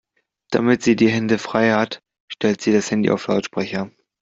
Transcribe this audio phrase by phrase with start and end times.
[0.49, 3.91] Damit sie die Hände frei hat, stellt sie das Handy auf Lautsprecher.